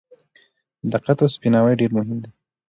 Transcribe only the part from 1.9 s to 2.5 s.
مهم دي.